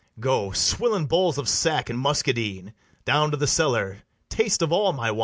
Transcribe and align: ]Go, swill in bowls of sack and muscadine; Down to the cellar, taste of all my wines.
]Go, 0.19 0.49
swill 0.51 0.95
in 0.95 1.05
bowls 1.05 1.37
of 1.37 1.47
sack 1.47 1.87
and 1.87 1.99
muscadine; 1.99 2.73
Down 3.05 3.29
to 3.29 3.37
the 3.37 3.45
cellar, 3.45 4.01
taste 4.31 4.63
of 4.63 4.71
all 4.71 4.93
my 4.93 5.11
wines. 5.11 5.19